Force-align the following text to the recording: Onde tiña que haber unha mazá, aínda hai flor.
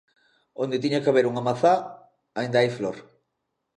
Onde 0.63 0.81
tiña 0.83 1.01
que 1.03 1.09
haber 1.11 1.25
unha 1.31 1.45
mazá, 1.49 1.73
aínda 2.39 2.59
hai 2.59 2.69
flor. 2.77 2.97